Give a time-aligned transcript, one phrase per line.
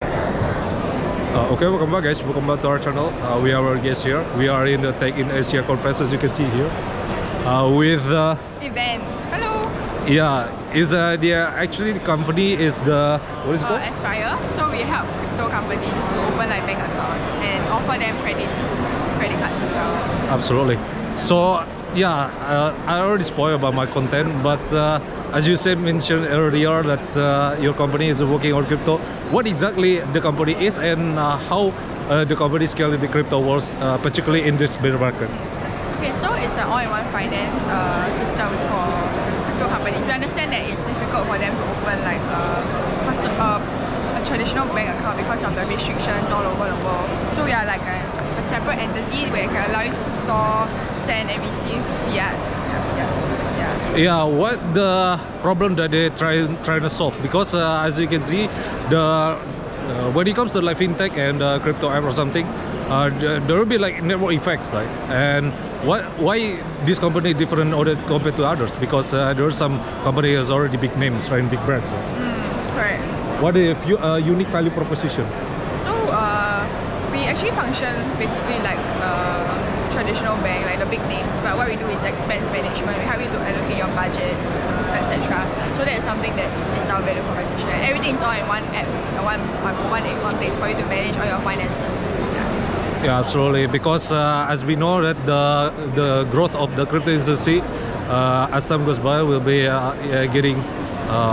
[0.00, 2.22] Uh, okay, welcome back, guys.
[2.22, 3.08] Welcome back to our channel.
[3.22, 4.24] Uh, we are our guests here.
[4.36, 6.66] We are in the Tech in Asia conference, as you can see here,
[7.46, 9.02] uh, with uh, event.
[9.30, 9.62] Hello.
[10.08, 13.82] yeah, is uh, the actually the company is the what is it Uh, called?
[13.82, 14.34] Aspire.
[14.56, 18.48] So we help crypto companies to open like bank accounts and offer them credit
[19.18, 19.94] credit cards as well.
[20.34, 20.78] Absolutely.
[21.18, 21.62] So
[21.94, 25.00] yeah, uh, I already spoiled about my content, but uh,
[25.32, 28.98] as you said mentioned earlier that uh, your company is working on crypto.
[29.30, 31.68] What exactly the company is and uh, how
[32.08, 35.30] uh, the company scale in the crypto world, uh, particularly in this bear market?
[35.98, 37.58] Okay, so it's an all-in-one finance
[38.16, 38.86] system for
[39.46, 40.04] crypto companies.
[40.06, 42.58] We understand that it's difficult for them to open like a,
[44.28, 47.08] traditional bank account because of the restrictions all over the world.
[47.34, 47.98] So we are like a,
[48.36, 50.68] a separate entity where can allow you to store,
[51.08, 51.77] send, and receive
[53.98, 54.22] yeah.
[54.22, 57.20] What the problem that they try trying to solve?
[57.22, 58.46] Because uh, as you can see,
[58.90, 62.46] the uh, when it comes to like fintech and uh, crypto app or something,
[62.88, 63.08] uh,
[63.46, 64.88] there will be like network effects, right?
[65.10, 65.52] And
[65.86, 68.74] what why this company different other compared to others?
[68.76, 71.40] Because uh, there are some companies already big names, right?
[71.40, 71.88] and Big brands.
[71.90, 72.74] right?
[72.74, 73.42] Correct.
[73.42, 75.26] What is your uh, unique value proposition?
[75.84, 76.66] So uh,
[77.12, 81.32] we actually function basically like a traditional bank, like the big names.
[81.42, 82.98] But what we do is expense management.
[82.98, 84.36] We help you to allocate your budget,
[84.96, 85.44] etc.
[85.76, 86.50] So that is something that
[86.82, 87.68] is our value proposition.
[87.68, 89.76] And everything is all in one app, uh, one one
[90.22, 91.96] one, place for you to manage all your finances.
[92.34, 93.04] Yeah.
[93.04, 93.66] Yeah, absolutely.
[93.66, 97.60] Because uh, as we know that the the growth of the crypto industry,
[98.08, 100.77] uh, as time goes by, will be uh, yeah, getting uh,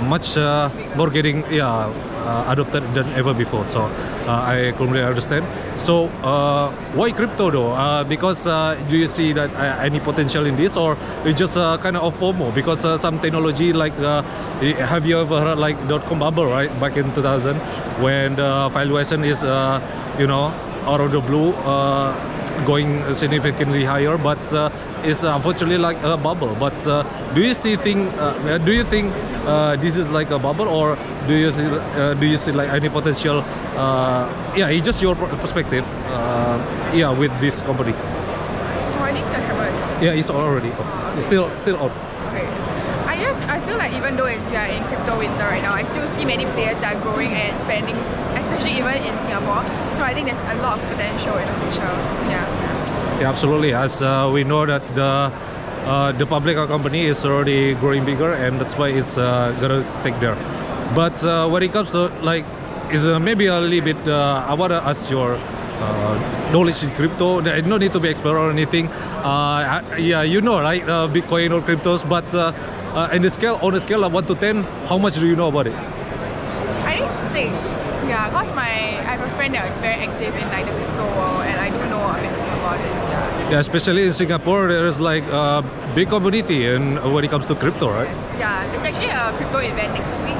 [0.00, 1.92] much uh, more getting yeah
[2.24, 3.64] uh, adopted than ever before.
[3.64, 5.44] So uh, I completely understand.
[5.76, 7.72] So uh, why crypto though?
[7.72, 11.56] Uh, because uh, do you see that uh, any potential in this, or it's just
[11.56, 12.54] uh, kind of FOMO?
[12.54, 14.22] Because uh, some technology like uh,
[14.92, 17.56] have you ever heard like dot com bubble right back in 2000
[18.02, 19.80] when the valuation is uh,
[20.18, 20.52] you know
[20.86, 22.12] out of the blue uh,
[22.66, 24.70] going significantly higher but uh,
[25.04, 27.02] it's unfortunately like a bubble but uh,
[27.34, 29.12] do you see think uh, do you think
[29.46, 30.96] uh, this is like a bubble or
[31.26, 33.38] do you see, uh, do you see like any potential
[33.76, 39.32] uh, yeah it's just your perspective uh, yeah with this company Oh, I think the
[39.32, 40.72] camera is yeah it's already
[41.16, 41.90] it's still still.
[43.08, 45.74] I just I feel like even though it's we are in crypto winter right now,
[45.74, 47.96] I still see many players that are growing and expanding,
[48.38, 49.66] especially even in Singapore.
[49.96, 51.92] So I think there's a lot of potential in the future.
[52.30, 52.47] Yeah.
[53.20, 53.74] Yeah, absolutely.
[53.74, 55.32] As uh, we know that the
[55.84, 60.18] uh, the public company is already growing bigger, and that's why it's uh, gonna take
[60.20, 60.36] there.
[60.94, 62.44] But uh, when it comes to like,
[62.92, 64.08] is uh, maybe a little bit.
[64.08, 65.36] Uh, I wanna ask your
[66.52, 67.40] knowledge in crypto.
[67.40, 68.86] There no need to be expert or anything.
[68.86, 70.84] Yeah, you know, right?
[71.12, 72.54] Bitcoin or cryptos, but.
[73.12, 75.46] In the scale, on a scale of one to ten, how much do you know
[75.48, 75.74] about it?
[75.74, 77.52] I think six.
[78.08, 78.66] Yeah, cause my
[79.06, 81.68] I have a friend that is very active in like the crypto world, and I
[81.70, 83.07] do know a bit about it.
[83.50, 83.60] Yeah.
[83.60, 85.64] Especially in Singapore, there is like a
[85.94, 88.08] big community, and when it comes to crypto, right?
[88.38, 90.36] Yeah, there's actually a crypto event next week.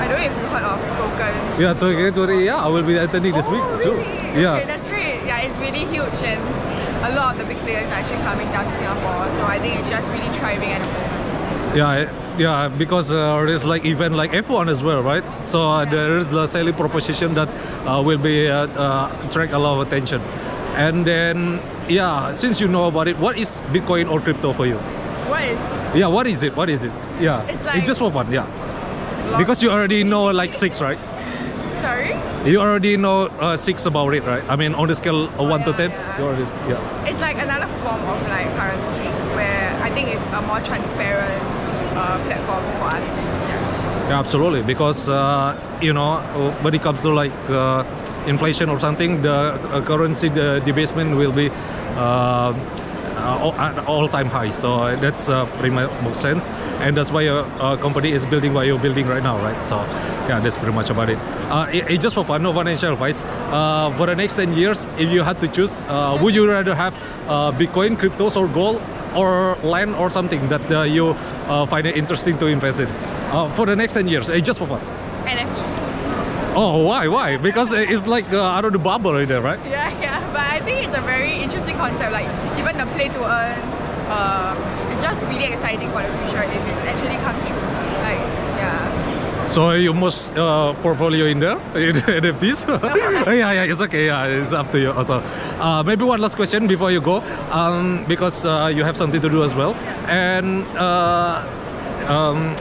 [0.00, 1.60] I don't know if you heard of Token.
[1.60, 3.64] Yeah, 2020, yeah, I will be attending this oh, week.
[3.80, 4.04] Really?
[4.04, 4.56] So, yeah.
[4.56, 5.24] Okay, that's great.
[5.24, 6.40] Yeah, it's really huge and
[7.04, 9.26] a lot of the big players are actually coming down to Singapore.
[9.36, 11.76] So I think it's just really thriving at the moment.
[11.76, 15.24] Yeah, yeah, because uh, there's like event like F1 as well, right?
[15.44, 17.48] So uh, there is the selling proposition that
[17.86, 20.20] uh, will be uh, uh, attract a lot of attention.
[20.76, 24.76] And then, yeah, since you know about it, what is Bitcoin or crypto for you?
[25.28, 25.58] What is
[25.94, 26.56] Yeah, what is it?
[26.56, 26.92] What is it?
[27.20, 28.30] Yeah, It's like- just for fun.
[28.32, 28.46] Yeah,
[29.38, 30.98] because you already know like six, right?
[31.80, 32.14] Sorry?
[32.50, 34.42] You already know uh, six about it, right?
[34.48, 36.18] I mean, on the scale of one to ten, yeah.
[36.18, 37.08] you already yeah.
[37.08, 41.42] It's like another form of like currency where I think it's a more transparent
[41.96, 43.08] uh, platform for us.
[43.48, 44.08] Yeah.
[44.08, 44.62] Yeah, absolutely.
[44.62, 46.18] Because uh, you know,
[46.62, 47.84] when it comes to like uh,
[48.26, 51.50] inflation or something, the uh, currency the debasement will be
[51.96, 52.52] uh,
[53.22, 54.50] uh, all-time high.
[54.50, 56.50] So uh, that's uh, pretty much sense,
[56.80, 59.60] and that's why your uh, company is building what you're building right now, right?
[59.62, 59.76] So
[60.28, 61.18] yeah, that's pretty much about it.
[61.90, 63.22] It, just for fun, no financial advice.
[63.96, 65.80] For the next 10 years, if you had to choose,
[66.20, 66.94] would you rather have
[67.58, 68.80] Bitcoin, cryptos, or gold,
[69.14, 71.14] or land, or something that you
[71.66, 72.88] find it interesting to invest in?
[73.54, 74.80] For the next 10 years, it's just for fun.
[75.24, 75.61] NFTs.
[76.54, 77.08] Oh, why?
[77.08, 77.36] Why?
[77.38, 79.58] Because it's like uh, out of the bubble right there, right?
[79.64, 80.20] Yeah, yeah.
[80.32, 82.12] But I think it's a very interesting concept.
[82.12, 82.28] Like
[82.58, 83.58] even the play to earn,
[84.12, 87.56] uh, it's just really exciting for the future if it actually comes true.
[88.04, 88.20] Like
[88.60, 89.46] yeah.
[89.48, 92.68] So you must uh, portfolio in there in NFTs.
[93.26, 94.06] yeah, yeah, it's okay.
[94.06, 94.92] Yeah, it's up to you.
[94.92, 95.20] Also,
[95.58, 99.28] uh, maybe one last question before you go, um, because uh, you have something to
[99.30, 99.74] do as well.
[100.06, 101.46] And uh,
[102.08, 102.54] um,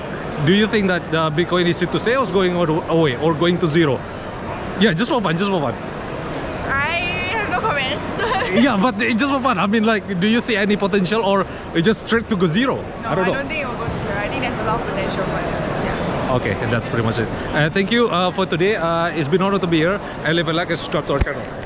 [0.45, 3.67] do you think that uh, Bitcoin is here to or going away or going to
[3.67, 3.95] zero?
[4.79, 5.73] Yeah, just for fun, just for fun.
[6.65, 6.97] I
[7.35, 8.63] have no comments.
[8.63, 9.59] yeah, but just for fun.
[9.59, 11.45] I mean, like, do you see any potential or
[11.75, 12.75] it just straight to go zero?
[12.75, 13.47] No, I don't know.
[13.47, 14.17] think it will go to zero.
[14.17, 15.61] I think there's a lot of potential for it.
[15.85, 16.35] Yeah.
[16.35, 17.27] Okay, and that's pretty much it.
[17.27, 18.75] Uh, thank you uh, for today.
[18.75, 19.99] Uh, it's been an honor to be here.
[20.23, 21.60] And leave a like and subscribe to our channel.